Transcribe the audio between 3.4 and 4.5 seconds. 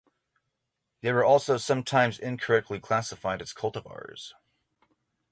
cultivars.